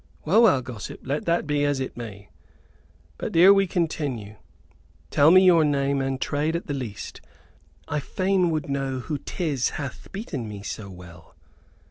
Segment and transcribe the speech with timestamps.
[0.25, 2.29] "Well, well, gossip, let that be as it may.
[3.19, 4.37] But ere we continue,
[5.11, 7.21] tell me your name and trade, at the least.
[7.87, 11.35] I fain would know who 'tis who hath beaten me so well."